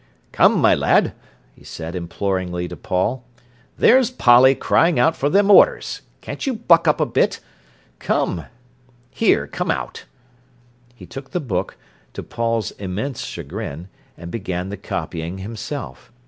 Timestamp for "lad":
0.73-1.13